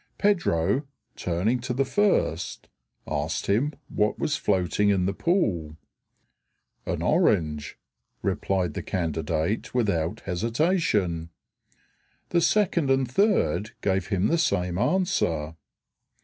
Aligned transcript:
Pedro, 0.17 0.87
turning 1.15 1.59
to 1.59 1.75
the 1.75 1.85
first, 1.85 2.67
asked 3.07 3.45
him 3.45 3.71
what 3.87 4.17
was 4.17 4.35
floating 4.35 4.89
in 4.89 5.05
the 5.05 5.13
pool. 5.13 5.77
"An 6.87 7.03
orange," 7.03 7.77
replied 8.23 8.73
the 8.73 8.81
candidate 8.81 9.75
without 9.75 10.21
hesitation. 10.21 11.29
The 12.29 12.41
second 12.41 12.89
and 12.89 13.07
third 13.07 13.73
gave 13.81 14.07
him 14.07 14.25
the 14.25 14.39
same 14.39 14.79
answer. 14.79 15.55